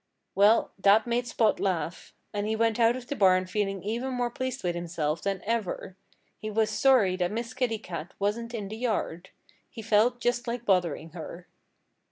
Well, 0.33 0.71
that 0.79 1.05
made 1.05 1.27
Spot 1.27 1.59
laugh. 1.59 2.15
And 2.33 2.47
he 2.47 2.55
went 2.55 2.79
out 2.79 2.95
of 2.95 3.05
the 3.05 3.15
barn 3.15 3.45
feeling 3.45 3.83
even 3.83 4.15
more 4.15 4.31
pleased 4.31 4.63
with 4.63 4.73
himself 4.73 5.21
than 5.21 5.43
ever. 5.45 5.95
He 6.39 6.49
was 6.49 6.71
sorry 6.71 7.15
that 7.17 7.31
Miss 7.31 7.53
Kitty 7.53 7.77
Cat 7.77 8.15
wasn't 8.17 8.55
in 8.55 8.67
the 8.67 8.77
yard. 8.77 9.29
He 9.69 9.83
felt 9.83 10.19
just 10.19 10.47
like 10.47 10.65
bothering 10.65 11.11
her. 11.11 11.47